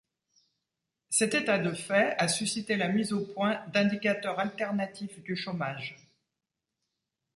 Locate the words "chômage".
5.35-5.95